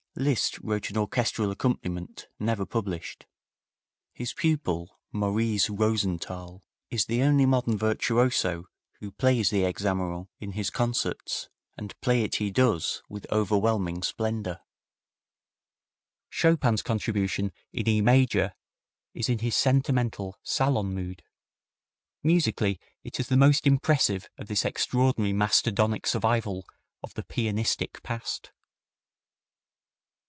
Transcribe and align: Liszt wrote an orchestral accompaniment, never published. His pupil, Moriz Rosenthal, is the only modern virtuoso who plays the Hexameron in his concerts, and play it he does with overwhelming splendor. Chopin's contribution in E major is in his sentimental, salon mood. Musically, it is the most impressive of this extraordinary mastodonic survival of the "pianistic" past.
Liszt 0.13 0.59
wrote 0.59 0.89
an 0.89 0.97
orchestral 0.97 1.49
accompaniment, 1.51 2.27
never 2.37 2.65
published. 2.65 3.25
His 4.11 4.33
pupil, 4.33 4.99
Moriz 5.13 5.69
Rosenthal, 5.69 6.61
is 6.89 7.05
the 7.05 7.23
only 7.23 7.45
modern 7.45 7.77
virtuoso 7.77 8.65
who 8.99 9.11
plays 9.13 9.49
the 9.51 9.61
Hexameron 9.61 10.27
in 10.37 10.51
his 10.51 10.69
concerts, 10.69 11.47
and 11.77 11.99
play 12.01 12.23
it 12.23 12.35
he 12.35 12.51
does 12.51 13.01
with 13.07 13.25
overwhelming 13.31 14.03
splendor. 14.03 14.59
Chopin's 16.29 16.81
contribution 16.83 17.53
in 17.71 17.87
E 17.87 18.01
major 18.01 18.53
is 19.13 19.29
in 19.29 19.39
his 19.39 19.55
sentimental, 19.55 20.37
salon 20.43 20.93
mood. 20.93 21.23
Musically, 22.21 22.81
it 23.01 23.17
is 23.17 23.27
the 23.27 23.37
most 23.37 23.65
impressive 23.65 24.27
of 24.37 24.49
this 24.49 24.65
extraordinary 24.65 25.31
mastodonic 25.33 26.05
survival 26.05 26.67
of 27.01 27.13
the 27.13 27.23
"pianistic" 27.23 28.03
past. 28.03 28.51